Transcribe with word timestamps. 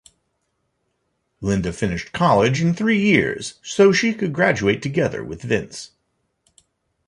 Linda 1.41 1.71
finished 1.71 2.11
college 2.11 2.59
in 2.59 2.73
three 2.73 2.99
years 2.99 3.59
so 3.61 3.91
she 3.91 4.15
could 4.15 4.33
graduate 4.33 4.81
together 4.81 5.23
with 5.23 5.43
Vince. 5.43 5.91